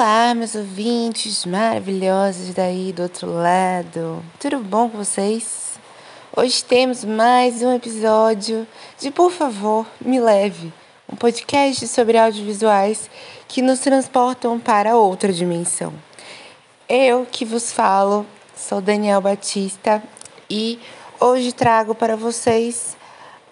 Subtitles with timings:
[0.00, 4.24] Olá, meus ouvintes maravilhosos daí do outro lado.
[4.38, 5.76] Tudo bom com vocês?
[6.36, 8.64] Hoje temos mais um episódio
[8.96, 10.72] de Por favor, me leve,
[11.12, 13.10] um podcast sobre audiovisuais
[13.48, 15.92] que nos transportam para outra dimensão.
[16.88, 20.00] Eu que vos falo, sou Daniel Batista
[20.48, 20.78] e
[21.18, 22.96] hoje trago para vocês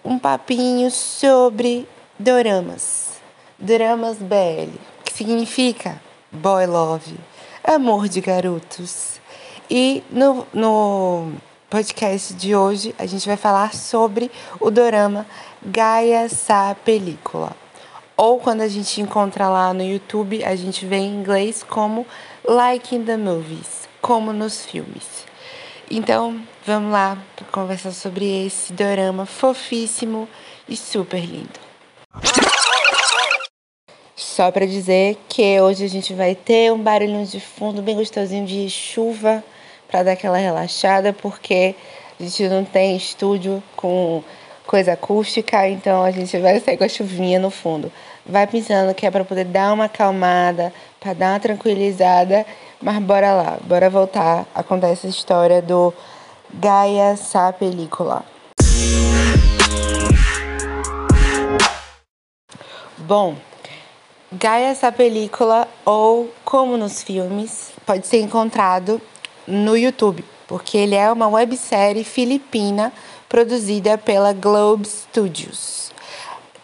[0.01, 1.85] um papinho sobre
[2.17, 3.19] doramas.
[3.59, 4.71] Doramas BL,
[5.03, 7.15] que significa boy love,
[7.63, 9.19] amor de garotos.
[9.69, 11.33] E no, no
[11.69, 15.25] podcast de hoje a gente vai falar sobre o dorama
[15.65, 17.55] Gaia Sa Película.
[18.15, 22.05] Ou quando a gente encontra lá no YouTube, a gente vê em inglês como
[22.43, 25.25] Like in the Movies, como nos filmes.
[25.89, 30.27] Então, vamos lá para conversar sobre esse dorama fofíssimo
[30.67, 31.66] e super lindo.
[34.19, 38.47] Só para dizer que hoje a gente vai ter um barulhinho de fundo bem gostosinho
[38.47, 39.43] de chuva
[39.87, 41.75] para dar aquela relaxada, porque
[42.19, 44.23] a gente não tem estúdio com
[44.65, 47.91] coisa acústica, então a gente vai sair com a chuvinha no fundo.
[48.25, 52.43] Vai pensando que é para poder dar uma acalmada, para dar uma tranquilizada,
[52.81, 55.93] mas bora lá, bora voltar a contar essa história do
[56.55, 58.25] Gaia Sa Película.
[62.97, 63.35] Bom,
[64.29, 69.01] Gaia essa película, ou como nos filmes, pode ser encontrado
[69.47, 72.91] no YouTube, porque ele é uma websérie filipina
[73.29, 75.93] produzida pela Globe Studios.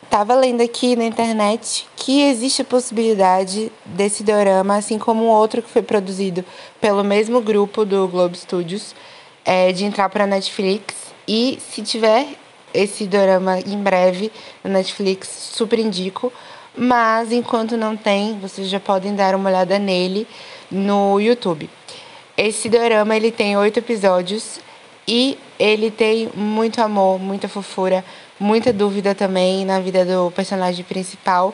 [0.03, 5.69] Estava lendo aqui na internet que existe a possibilidade desse dorama, assim como outro que
[5.69, 6.43] foi produzido
[6.81, 8.93] pelo mesmo grupo do Globe Studios,
[9.45, 10.95] é, de entrar para a Netflix.
[11.25, 12.27] E se tiver
[12.73, 16.29] esse dorama em breve na Netflix, super indico
[16.75, 20.27] mas enquanto não tem, vocês já podem dar uma olhada nele
[20.71, 21.69] no YouTube.
[22.35, 24.59] Esse dorama ele tem oito episódios
[25.07, 28.03] e ele tem muito amor, muita fofura,
[28.39, 31.53] muita dúvida também na vida do personagem principal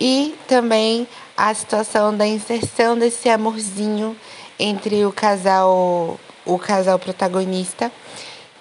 [0.00, 1.06] e também
[1.36, 4.16] a situação da inserção desse amorzinho
[4.58, 7.90] entre o casal, o casal protagonista,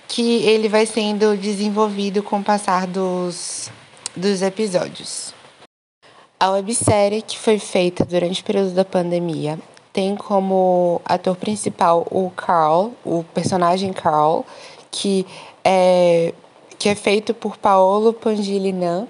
[0.08, 3.70] que ele vai sendo desenvolvido com o passar dos,
[4.16, 5.39] dos episódios.
[6.42, 9.60] A websérie, que foi feita durante o período da pandemia,
[9.92, 14.46] tem como ator principal o Carl, o personagem Carl,
[14.90, 15.26] que
[15.66, 16.34] é,
[16.78, 19.06] que é feito por Paolo Pangilinan,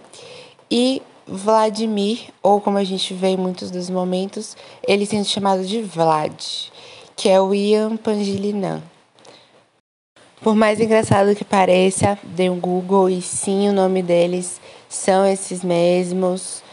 [0.72, 4.57] e Vladimir, ou como a gente vê em muitos dos momentos,
[4.88, 6.34] ele sendo chamado de Vlad,
[7.16, 8.81] que é o Ian Pangilinan.
[10.41, 15.63] Por mais engraçado que pareça, dê um Google e sim, o nome deles são esses
[15.63, 16.68] mesmos.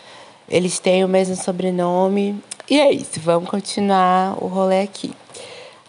[0.48, 2.40] Eles têm o mesmo sobrenome.
[2.68, 5.12] E é isso, vamos continuar o rolê aqui.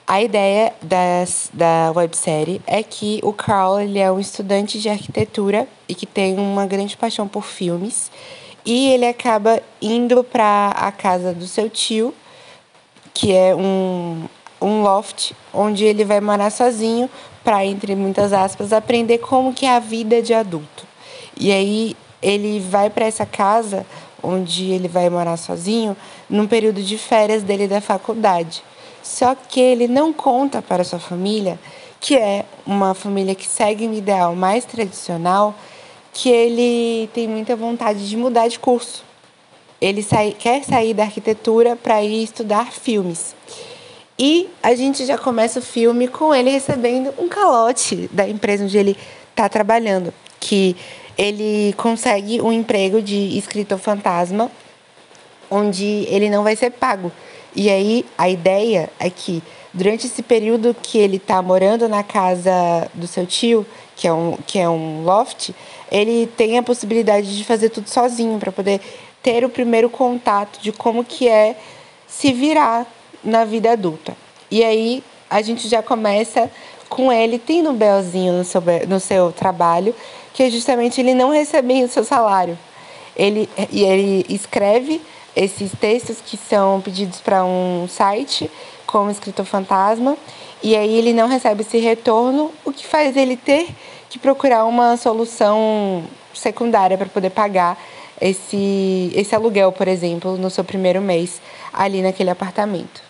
[0.05, 5.67] A ideia das, da websérie é que o Carl ele é um estudante de arquitetura
[5.87, 8.09] e que tem uma grande paixão por filmes.
[8.65, 12.13] E ele acaba indo para a casa do seu tio,
[13.13, 14.27] que é um,
[14.61, 17.09] um loft, onde ele vai morar sozinho
[17.43, 20.85] para, entre muitas aspas, aprender como que é a vida de adulto.
[21.35, 23.85] E aí ele vai para essa casa
[24.21, 25.95] onde ele vai morar sozinho,
[26.29, 28.63] num período de férias dele da faculdade.
[29.03, 31.59] Só que ele não conta para sua família,
[31.99, 35.55] que é uma família que segue um ideal mais tradicional,
[36.13, 39.03] que ele tem muita vontade de mudar de curso.
[39.79, 43.35] Ele sai, quer sair da arquitetura para ir estudar filmes.
[44.19, 48.75] E a gente já começa o filme com ele recebendo um calote da empresa onde
[48.75, 48.97] ele
[49.29, 50.75] está trabalhando, que
[51.17, 54.51] ele consegue um emprego de escritor fantasma,
[55.49, 57.11] onde ele não vai ser pago.
[57.55, 59.41] E aí a ideia é que
[59.73, 64.37] durante esse período que ele está morando na casa do seu tio, que é um,
[64.45, 65.51] que é um loft,
[65.91, 68.79] ele tem a possibilidade de fazer tudo sozinho para poder
[69.23, 71.57] ter o primeiro contato de como que é
[72.07, 72.85] se virar
[73.23, 74.15] na vida adulta.
[74.51, 76.49] E aí a gente já começa
[76.89, 79.93] com ele tendo um belzinho no seu, no seu trabalho
[80.33, 82.57] que é justamente ele não recebendo o seu salário.
[83.15, 85.01] Ele, e ele escreve
[85.35, 88.49] esses textos que são pedidos para um site
[88.85, 90.15] como escritor fantasma
[90.61, 93.67] e aí ele não recebe esse retorno, o que faz ele ter
[94.09, 96.03] que procurar uma solução
[96.33, 97.77] secundária para poder pagar
[98.19, 101.41] esse, esse aluguel, por exemplo, no seu primeiro mês
[101.73, 103.06] ali naquele apartamento.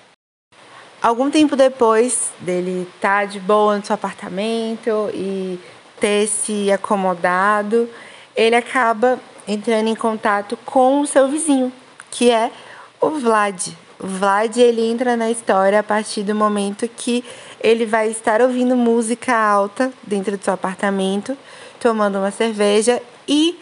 [1.02, 5.60] Algum tempo depois dele estar tá de boa no seu apartamento e
[6.00, 7.90] ter se acomodado,
[8.36, 11.72] ele acaba entrando em contato com o seu vizinho,
[12.12, 12.52] que é
[13.00, 17.24] o Vlad, Vlad ele entra na história a partir do momento que
[17.60, 21.36] ele vai estar ouvindo música alta dentro do seu apartamento,
[21.80, 23.60] tomando uma cerveja e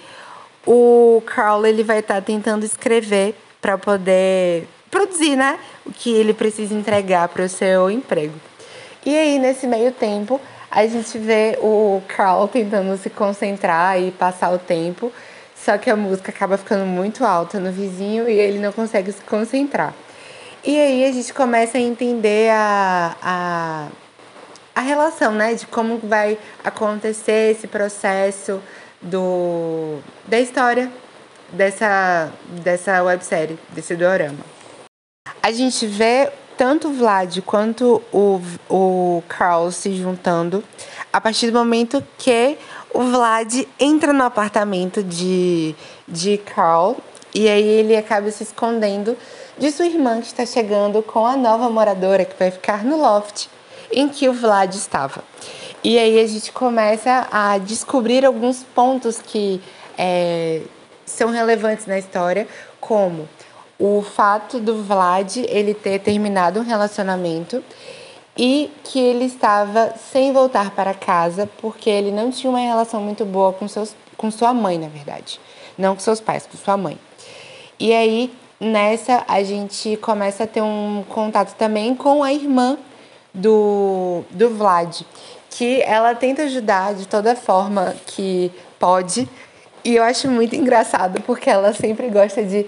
[0.66, 6.74] o Carl ele vai estar tentando escrever para poder produzir, né, o que ele precisa
[6.74, 8.40] entregar para o seu emprego.
[9.06, 10.40] E aí nesse meio tempo
[10.72, 15.12] a gente vê o Carl tentando se concentrar e passar o tempo,
[15.54, 19.22] só que a música acaba ficando muito alta no vizinho e ele não consegue se
[19.24, 19.94] concentrar.
[20.64, 23.88] E aí a gente começa a entender a, a,
[24.74, 28.62] a relação, né, de como vai acontecer esse processo
[29.02, 30.90] do, da história
[31.52, 32.32] dessa,
[32.64, 34.55] dessa websérie, desse dorama.
[35.46, 40.64] A gente vê tanto o Vlad quanto o, o Carl se juntando
[41.14, 42.58] a partir do momento que
[42.92, 45.76] o Vlad entra no apartamento de,
[46.08, 46.96] de Carl
[47.32, 49.16] e aí ele acaba se escondendo
[49.56, 53.48] de sua irmã que está chegando com a nova moradora que vai ficar no loft
[53.92, 55.24] em que o Vlad estava.
[55.84, 59.62] E aí a gente começa a descobrir alguns pontos que
[59.96, 60.64] é,
[61.06, 62.48] são relevantes na história,
[62.82, 63.30] como
[63.80, 67.64] o fato do Vlad ele ter terminado um relacionamento
[68.38, 73.26] e que ele estava sem voltar para casa porque ele não tinha uma relação muito
[73.26, 75.40] boa com, seus, com sua mãe, na verdade.
[75.78, 76.98] Não com seus pais, com sua mãe.
[77.80, 82.78] E aí, nessa, a gente começa a ter um contato também com a irmã
[83.34, 85.02] do, do Vlad,
[85.50, 89.28] que ela tenta ajudar de toda forma que pode.
[89.84, 92.66] E eu acho muito engraçado porque ela sempre gosta de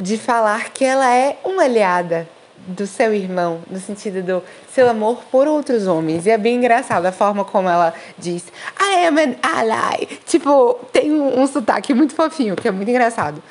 [0.00, 2.28] de falar que ela é uma aliada
[2.66, 4.42] do seu irmão, no sentido do
[4.72, 6.26] seu amor por outros homens.
[6.26, 8.44] E é bem engraçado a forma como ela diz
[8.80, 10.06] I am an ally.
[10.26, 13.42] Tipo, tem um, um sotaque muito fofinho, que é muito engraçado.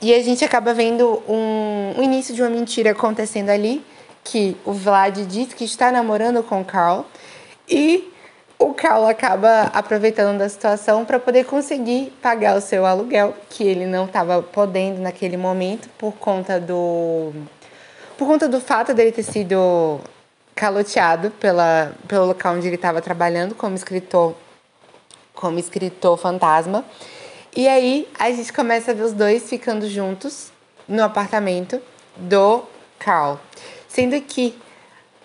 [0.00, 3.84] E a gente acaba vendo um, um início de uma mentira acontecendo ali,
[4.22, 7.06] que o Vlad diz que está namorando com o Carl.
[7.68, 8.12] E
[8.58, 13.86] o Carl acaba aproveitando da situação para poder conseguir pagar o seu aluguel, que ele
[13.86, 17.32] não estava podendo naquele momento por conta do
[18.16, 20.00] por conta do fato dele ter sido
[20.54, 24.34] caloteado pela, pelo local onde ele estava trabalhando como escritor
[25.34, 26.84] como escritor fantasma.
[27.56, 30.52] E aí a gente começa a ver os dois ficando juntos
[30.88, 31.80] no apartamento
[32.16, 32.62] do
[32.98, 33.38] Carl.
[33.88, 34.56] Sendo que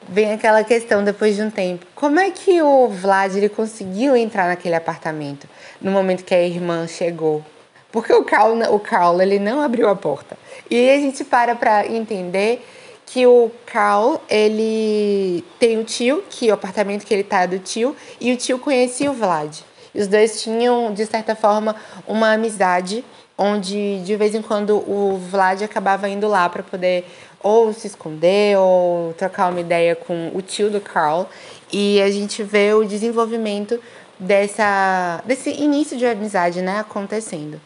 [0.10, 1.86] vem aquela questão depois de um tempo.
[1.96, 5.48] Como é que o Vlad ele conseguiu entrar naquele apartamento
[5.80, 7.44] no momento que a irmã chegou?
[7.92, 10.38] Porque o Carl, o Carl ele não abriu a porta.
[10.70, 12.66] E aí a gente para para entender
[13.06, 17.58] que o Carl, ele tem o tio, que o apartamento que ele tá é do
[17.58, 19.62] tio, e o tio conhecia o Vlad.
[19.96, 21.76] E os dois tinham, de certa forma,
[22.08, 23.04] uma amizade,
[23.36, 27.04] onde de vez em quando o Vlad acabava indo lá para poder
[27.42, 31.26] ou se esconder ou trocar uma ideia com o tio do Carl
[31.72, 33.80] e a gente vê o desenvolvimento
[34.20, 37.60] dessa desse início de amizade, né, acontecendo.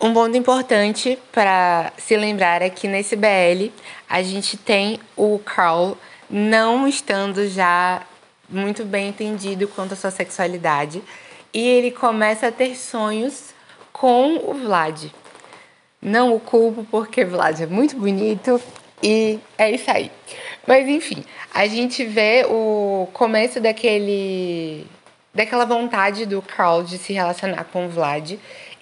[0.00, 3.70] Um ponto importante para se lembrar é que nesse BL
[4.08, 5.96] a gente tem o Carl
[6.28, 8.02] não estando já
[8.48, 11.02] muito bem entendido quanto à sua sexualidade
[11.52, 13.54] e ele começa a ter sonhos
[13.92, 15.10] com o Vlad.
[16.02, 18.60] Não o culpo porque Vlad é muito bonito
[19.00, 20.10] e é isso aí.
[20.66, 24.84] Mas enfim, a gente vê o começo daquele
[25.34, 28.32] daquela vontade do Carl de se relacionar com o Vlad.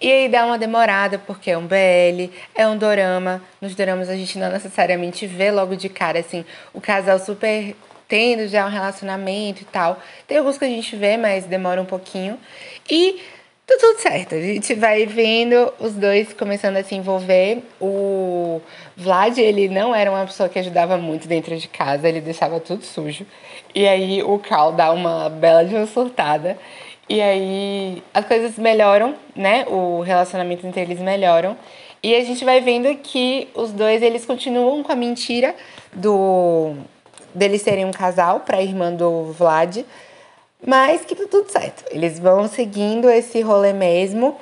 [0.00, 3.42] E aí dá uma demorada, porque é um BL, é um dorama.
[3.60, 7.76] Nos doramas a gente não necessariamente vê logo de cara, assim, o casal super
[8.08, 10.00] tendo já um relacionamento e tal.
[10.26, 12.38] Tem alguns que a gente vê, mas demora um pouquinho.
[12.90, 13.20] E
[13.70, 14.34] Tá tudo certo.
[14.34, 17.62] A gente vai vendo os dois começando a se envolver.
[17.80, 18.60] O
[18.96, 22.84] Vlad, ele não era uma pessoa que ajudava muito dentro de casa, ele deixava tudo
[22.84, 23.24] sujo.
[23.72, 26.58] E aí o Carl dá uma bela de uma surtada.
[27.08, 29.64] E aí as coisas melhoram, né?
[29.68, 31.56] O relacionamento entre eles melhoram.
[32.02, 35.54] E a gente vai vendo que os dois eles continuam com a mentira
[35.92, 36.74] do
[37.32, 39.84] deles serem um casal para a irmã do Vlad
[40.66, 41.84] mas que tá tudo certo.
[41.90, 44.36] Eles vão seguindo esse rolê mesmo.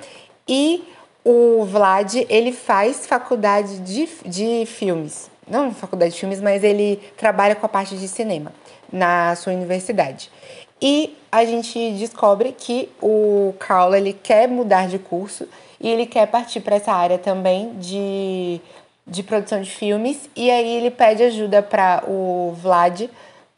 [0.47, 0.85] E
[1.25, 5.31] o Vlad, ele faz faculdade de, de filmes.
[5.47, 8.53] Não faculdade de filmes, mas ele trabalha com a parte de cinema
[8.93, 10.31] na sua universidade.
[10.81, 15.49] E a gente descobre que o Carl ele quer mudar de curso
[15.81, 18.61] e ele quer partir para essa área também de,
[19.07, 20.29] de produção de filmes.
[20.37, 23.09] E aí ele pede ajuda para o Vlad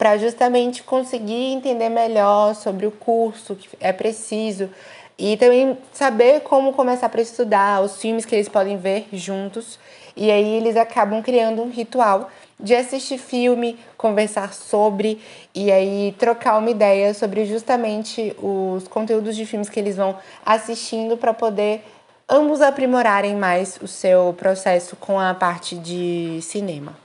[0.01, 4.67] para justamente conseguir entender melhor sobre o curso que é preciso.
[5.15, 9.77] E também saber como começar para estudar, os filmes que eles podem ver juntos.
[10.17, 15.21] E aí eles acabam criando um ritual de assistir filme, conversar sobre
[15.53, 21.15] e aí trocar uma ideia sobre justamente os conteúdos de filmes que eles vão assistindo
[21.15, 21.85] para poder
[22.27, 26.97] ambos aprimorarem mais o seu processo com a parte de cinema.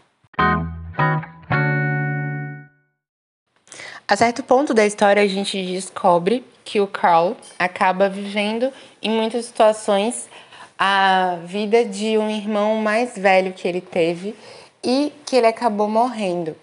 [4.09, 8.73] A certo ponto da história, a gente descobre que o Carl acaba vivendo
[9.03, 10.29] em muitas situações
[10.79, 14.33] a vida de um irmão mais velho que ele teve
[14.85, 16.55] e que ele acabou morrendo.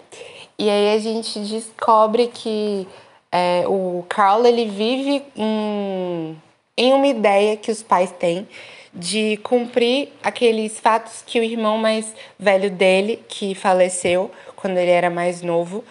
[0.57, 2.87] E aí a gente descobre que
[3.29, 6.41] é, o Carl ele vive em,
[6.77, 8.47] em uma ideia que os pais têm
[8.93, 15.09] de cumprir aqueles fatos que o irmão mais velho dele, que faleceu quando ele era
[15.09, 15.83] mais novo,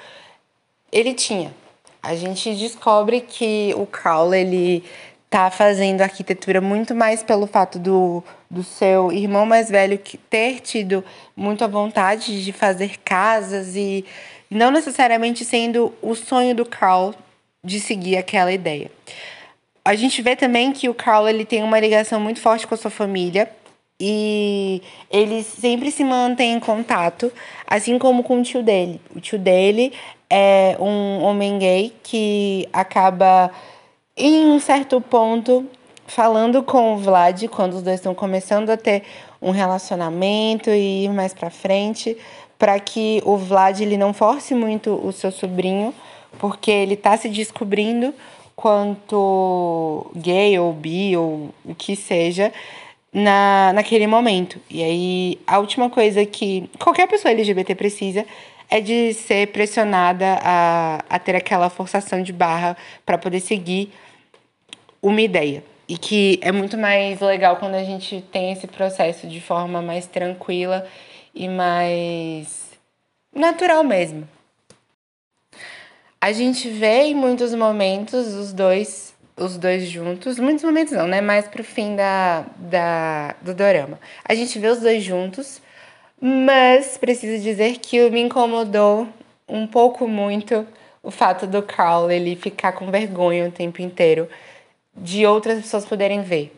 [0.92, 1.52] ele tinha.
[2.02, 4.84] A gente descobre que o Carl ele
[5.30, 11.02] tá fazendo arquitetura muito mais pelo fato do, do seu irmão mais velho ter tido
[11.34, 14.04] muita vontade de fazer casas e
[14.50, 17.14] não necessariamente sendo o sonho do Carl
[17.64, 18.90] de seguir aquela ideia.
[19.84, 22.78] A gente vê também que o Carl ele tem uma ligação muito forte com a
[22.78, 23.50] sua família
[23.98, 27.32] e ele sempre se mantém em contato,
[27.66, 29.00] assim como com o tio dele.
[29.14, 29.92] O tio dele
[30.34, 33.50] é um homem gay que acaba
[34.16, 35.66] em um certo ponto,
[36.06, 39.02] falando com o Vlad, quando os dois estão começando a ter
[39.42, 42.16] um relacionamento e ir mais para frente,
[42.58, 45.92] para que o Vlad ele não force muito o seu sobrinho,
[46.38, 48.14] porque ele está se descobrindo
[48.56, 52.50] quanto gay ou bi ou o que seja
[53.12, 54.58] na, naquele momento.
[54.70, 58.24] E aí, a última coisa que qualquer pessoa LGBT precisa
[58.70, 63.92] é de ser pressionada a, a ter aquela forçação de barra para poder seguir
[65.02, 65.64] uma ideia.
[65.88, 70.06] E que é muito mais legal quando a gente tem esse processo de forma mais
[70.06, 70.86] tranquila
[71.34, 72.70] e mais
[73.34, 74.28] natural mesmo.
[76.20, 81.20] A gente vê em muitos momentos os dois, os dois juntos, muitos momentos não, né?
[81.20, 83.98] Mais pro fim da, da, do dorama.
[84.24, 85.60] A gente vê os dois juntos,
[86.24, 89.08] mas preciso dizer que me incomodou
[89.48, 90.64] um pouco muito
[91.02, 94.28] o fato do Carl ele ficar com vergonha o tempo inteiro
[94.96, 96.56] de outras pessoas poderem ver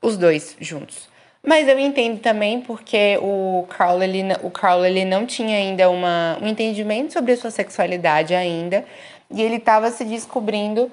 [0.00, 1.08] os dois juntos.
[1.42, 6.38] Mas eu entendo também porque o Carl, ele, o Carl, ele não tinha ainda uma,
[6.40, 8.84] um entendimento sobre a sua sexualidade ainda.
[9.28, 10.88] E ele estava se descobrindo,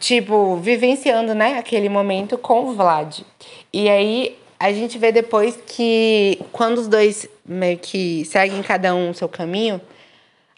[0.00, 3.20] tipo, vivenciando, né, aquele momento com o Vlad.
[3.72, 9.10] E aí a gente vê depois que quando os dois meio que seguem cada um
[9.10, 9.80] o seu caminho,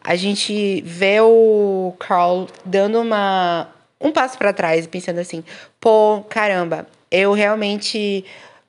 [0.02, 3.69] a gente vê o Carl dando uma
[4.00, 5.45] um passo para trás, pensando assim:
[5.78, 8.25] pô, caramba, eu realmente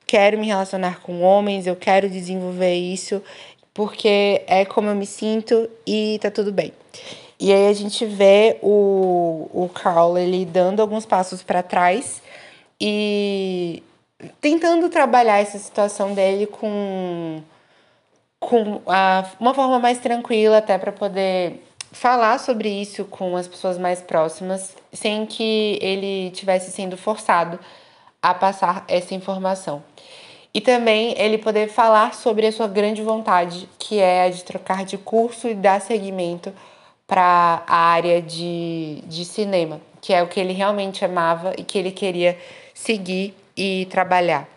[0.06, 3.22] quero me relacionar com homens, eu quero desenvolver isso,
[3.72, 6.72] porque é como eu me sinto e tá tudo bem.
[7.40, 12.22] E aí a gente vê o, o Carl ele dando alguns passos para trás
[12.78, 13.82] e
[14.40, 17.42] tentando trabalhar essa situação dele com,
[18.38, 21.62] com a, uma forma mais tranquila, até para poder
[21.92, 27.58] falar sobre isso com as pessoas mais próximas, sem que ele tivesse sendo forçado
[28.20, 29.82] a passar essa informação.
[30.54, 34.84] E também ele poder falar sobre a sua grande vontade, que é a de trocar
[34.84, 36.52] de curso e dar seguimento
[37.06, 41.78] para a área de, de cinema, que é o que ele realmente amava e que
[41.78, 42.38] ele queria
[42.74, 44.48] seguir e trabalhar.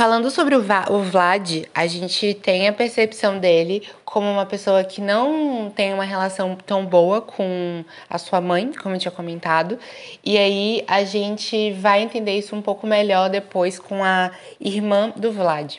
[0.00, 0.62] Falando sobre o,
[1.02, 6.56] Vlad, a gente tem a percepção dele como uma pessoa que não tem uma relação
[6.64, 9.78] tão boa com a sua mãe, como eu tinha comentado.
[10.24, 15.30] E aí a gente vai entender isso um pouco melhor depois com a irmã do
[15.32, 15.76] Vlad.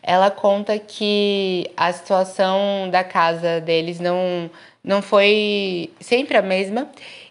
[0.00, 4.48] Ela conta que a situação da casa deles não,
[4.84, 6.88] não foi sempre a mesma.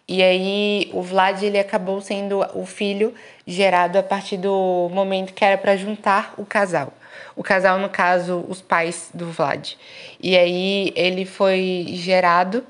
[0.08, 3.14] E aí o Vlad ele acabou sendo o filho
[3.46, 6.94] gerado a partir do momento que era para juntar o casal.
[7.36, 9.74] O casal, no caso, os pais do Vlad.
[10.22, 12.64] E aí ele foi gerado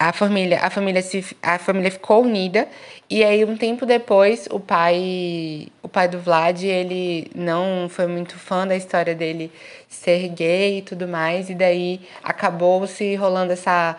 [0.00, 2.66] a família, a família se, a família ficou unida
[3.08, 8.38] e aí um tempo depois o pai, o pai do Vlad, ele não foi muito
[8.38, 9.52] fã da história dele
[9.90, 13.94] ser gay e tudo mais e daí acabou se rolando essa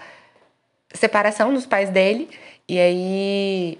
[0.93, 2.29] separação dos pais dele
[2.67, 3.77] e aí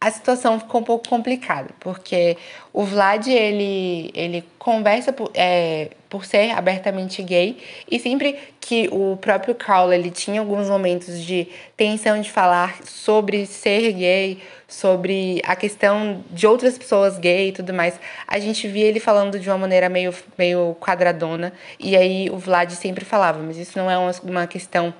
[0.00, 2.36] a situação ficou um pouco complicada, porque
[2.72, 7.56] o Vlad, ele, ele conversa por, é, por ser abertamente gay,
[7.90, 13.46] e sempre que o próprio Carl, ele tinha alguns momentos de tensão de falar sobre
[13.46, 14.38] ser gay,
[14.68, 19.40] sobre a questão de outras pessoas gay e tudo mais, a gente via ele falando
[19.40, 23.90] de uma maneira meio, meio quadradona, e aí o Vlad sempre falava, mas isso não
[23.90, 24.92] é uma, uma questão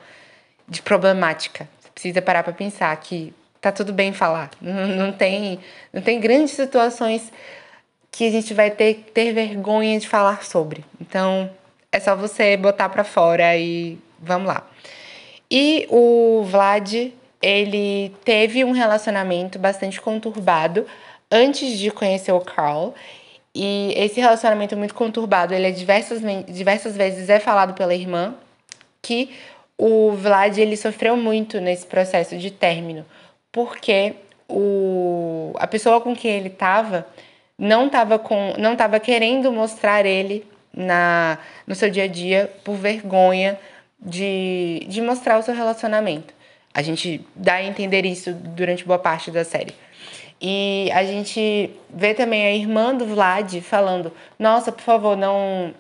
[0.69, 4.51] de problemática, você precisa parar para pensar que tá tudo bem falar.
[4.61, 5.59] Não, não, tem,
[5.93, 7.33] não tem grandes situações
[8.11, 10.85] que a gente vai ter ter vergonha de falar sobre.
[11.01, 11.51] Então,
[11.93, 14.67] é só você botar para fora e vamos lá.
[15.51, 20.87] E o Vlad, ele teve um relacionamento bastante conturbado
[21.31, 22.95] antes de conhecer o Carl.
[23.55, 28.35] E esse relacionamento muito conturbado, ele é diversas, diversas vezes é falado pela irmã
[29.01, 29.31] que
[29.79, 33.05] o Vlad ele sofreu muito nesse processo de término
[33.53, 34.15] porque
[34.49, 37.07] o, a pessoa com quem ele estava
[37.59, 42.75] não estava com não estava querendo mostrar ele na no seu dia a dia por
[42.75, 43.59] vergonha
[43.99, 46.35] de, de mostrar o seu relacionamento.
[46.75, 49.75] A gente dá a entender isso durante boa parte da série.
[50.39, 55.75] E a gente vê também a irmã do Vlad falando: "Nossa, por favor, não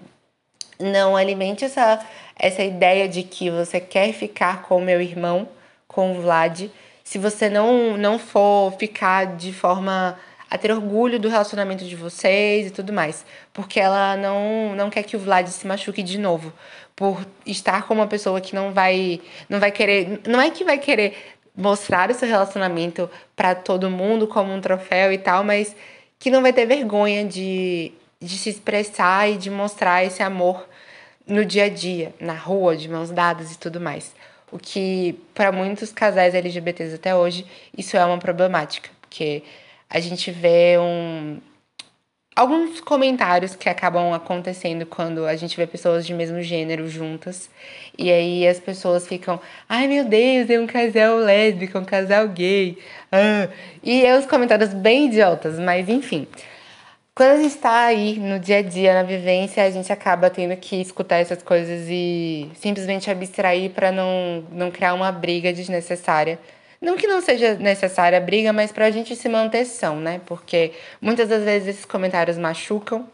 [0.78, 2.04] não alimente essa
[2.38, 5.48] essa ideia de que você quer ficar com meu irmão,
[5.88, 6.68] com o Vlad,
[7.02, 10.18] se você não, não for ficar de forma
[10.50, 13.24] a ter orgulho do relacionamento de vocês e tudo mais.
[13.52, 16.52] Porque ela não, não quer que o Vlad se machuque de novo.
[16.94, 20.20] Por estar com uma pessoa que não vai, não vai querer.
[20.26, 21.16] Não é que vai querer
[21.56, 25.74] mostrar o seu relacionamento para todo mundo como um troféu e tal, mas
[26.18, 30.66] que não vai ter vergonha de, de se expressar e de mostrar esse amor
[31.26, 34.14] no dia a dia, na rua, de mãos dadas e tudo mais.
[34.50, 37.44] O que, para muitos casais LGBTs até hoje,
[37.76, 39.42] isso é uma problemática, porque
[39.90, 41.38] a gente vê um,
[42.36, 47.50] alguns comentários que acabam acontecendo quando a gente vê pessoas de mesmo gênero juntas.
[47.98, 52.78] E aí as pessoas ficam, ai meu Deus, é um casal lésbico, um casal gay.
[53.10, 53.48] Ah.
[53.82, 56.26] E é os comentários bem idiotas, mas enfim.
[57.16, 60.54] Quando a gente está aí no dia a dia, na vivência, a gente acaba tendo
[60.54, 66.38] que escutar essas coisas e simplesmente abstrair para não, não criar uma briga desnecessária.
[66.78, 70.20] Não que não seja necessária a briga, mas para a gente se manter são, né?
[70.26, 73.08] Porque muitas das vezes esses comentários machucam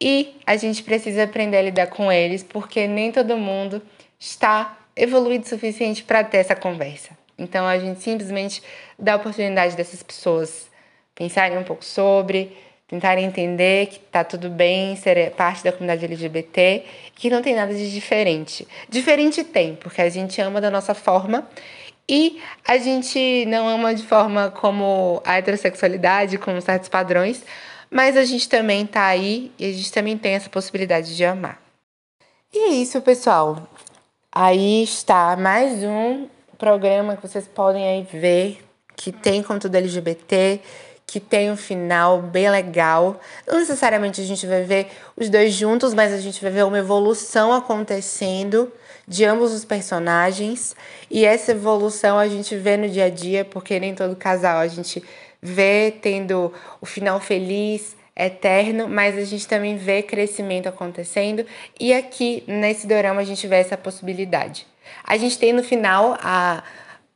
[0.00, 3.82] e a gente precisa aprender a lidar com eles, porque nem todo mundo
[4.20, 7.18] está evoluído o suficiente para ter essa conversa.
[7.36, 8.62] Então a gente simplesmente
[8.96, 10.70] dá a oportunidade dessas pessoas
[11.12, 12.56] pensarem um pouco sobre
[12.90, 17.72] tentarem entender que tá tudo bem ser parte da comunidade LGBT, que não tem nada
[17.72, 18.66] de diferente.
[18.88, 21.48] Diferente tem, porque a gente ama da nossa forma
[22.08, 27.44] e a gente não ama de forma como a heterossexualidade, com certos padrões,
[27.88, 31.62] mas a gente também tá aí e a gente também tem essa possibilidade de amar.
[32.52, 33.68] E é isso, pessoal.
[34.32, 36.26] Aí está mais um
[36.58, 38.58] programa que vocês podem aí ver
[38.96, 40.60] que tem conteúdo LGBT
[41.10, 43.20] que tem um final bem legal.
[43.44, 46.78] Não necessariamente a gente vai ver os dois juntos, mas a gente vai ver uma
[46.78, 48.72] evolução acontecendo
[49.08, 50.76] de ambos os personagens.
[51.10, 54.68] E essa evolução a gente vê no dia a dia, porque nem todo casal a
[54.68, 55.02] gente
[55.42, 61.44] vê tendo o final feliz, eterno, mas a gente também vê crescimento acontecendo.
[61.80, 64.64] E aqui nesse dorama a gente vê essa possibilidade.
[65.02, 66.62] A gente tem no final a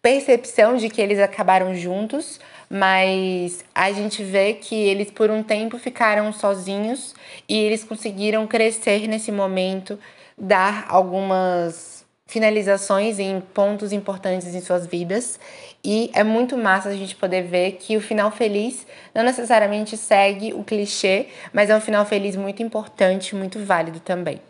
[0.02, 5.78] percepção de que eles acabaram juntos, mas a gente vê que eles por um tempo
[5.78, 7.14] ficaram sozinhos
[7.48, 9.98] e eles conseguiram crescer nesse momento,
[10.36, 15.38] dar algumas finalizações em pontos importantes em suas vidas
[15.84, 20.54] e é muito massa a gente poder ver que o final feliz não necessariamente segue
[20.54, 24.40] o clichê, mas é um final feliz muito importante, muito válido também.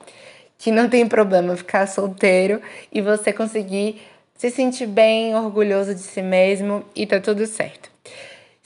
[0.57, 4.01] Que não tem problema ficar solteiro e você conseguir
[4.39, 7.94] se sentir bem, orgulhoso de si mesmo e tá tudo certo.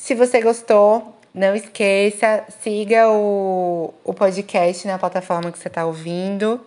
[0.01, 6.65] Se você gostou, não esqueça, siga o, o podcast na plataforma que você está ouvindo.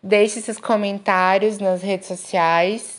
[0.00, 2.97] Deixe seus comentários nas redes sociais.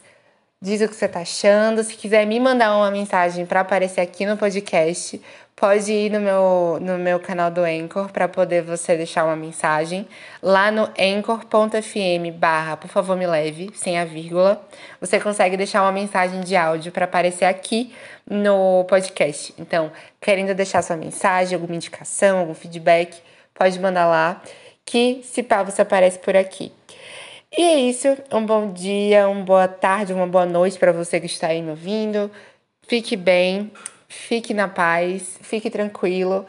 [0.61, 1.81] Diz o que você está achando.
[1.83, 5.21] Se quiser me mandar uma mensagem para aparecer aqui no podcast,
[5.55, 10.05] pode ir no meu, no meu canal do Anchor para poder você deixar uma mensagem.
[10.43, 14.61] Lá no anchor.fm barra, por favor me leve, sem a vírgula.
[14.99, 17.95] Você consegue deixar uma mensagem de áudio para aparecer aqui
[18.29, 19.53] no podcast.
[19.57, 23.17] Então, querendo deixar sua mensagem, alguma indicação, algum feedback,
[23.53, 24.41] pode mandar lá,
[24.85, 26.73] que se pá, você aparece por aqui.
[27.57, 28.07] E é isso.
[28.31, 31.71] Um bom dia, uma boa tarde, uma boa noite para você que está aí me
[31.71, 32.31] ouvindo.
[32.87, 33.71] Fique bem
[34.09, 36.45] fique na paz, fique tranquilo.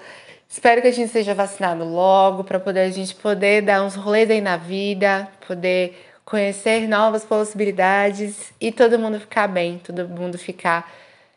[0.48, 4.28] Espero que a gente seja vacinado logo para poder a gente poder dar uns rolês
[4.30, 10.90] aí na vida, poder conhecer novas possibilidades e todo mundo ficar bem, todo mundo ficar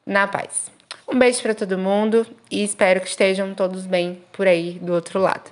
[0.06, 0.72] na paz.
[1.08, 5.20] Um beijo para todo mundo e espero que estejam todos bem por aí do outro
[5.20, 5.52] lado.